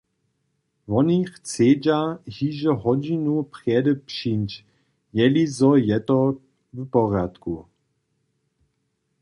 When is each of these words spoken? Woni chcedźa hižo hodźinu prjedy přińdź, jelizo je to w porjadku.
Woni 0.91 1.19
chcedźa 1.33 1.99
hižo 2.35 2.73
hodźinu 2.83 3.35
prjedy 3.53 3.93
přińdź, 4.07 4.53
jelizo 5.17 5.71
je 5.89 5.97
to 6.07 6.17
w 6.73 6.77
porjadku. 6.93 7.53